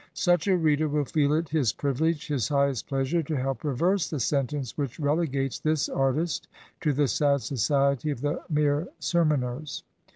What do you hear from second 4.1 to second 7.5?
sentence which relegates this artist to the sad